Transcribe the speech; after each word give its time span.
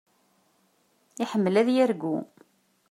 Iḥemmel 1.23 1.55
ad 1.61 1.67
yargu. 1.75 2.15